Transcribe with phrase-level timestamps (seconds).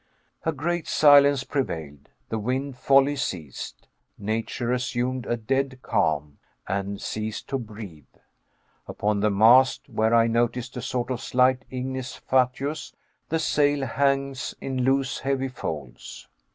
[0.47, 2.09] A great silence prevailed.
[2.29, 3.87] The wind wholly ceased.
[4.17, 8.05] Nature assumed a dead calm, and ceased to breathe.
[8.87, 12.95] Upon the mast, where I noticed a sort of slight ignis fatuus,
[13.29, 16.27] the sail hangs in loose heavy folds.